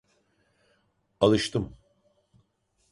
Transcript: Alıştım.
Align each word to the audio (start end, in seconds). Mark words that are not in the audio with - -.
Alıştım. 1.19 1.77